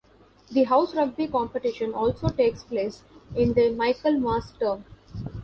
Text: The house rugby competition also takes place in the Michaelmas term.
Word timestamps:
The 0.51 0.63
house 0.63 0.95
rugby 0.95 1.27
competition 1.27 1.93
also 1.93 2.29
takes 2.29 2.63
place 2.63 3.03
in 3.35 3.53
the 3.53 3.69
Michaelmas 3.71 4.51
term. 4.59 4.83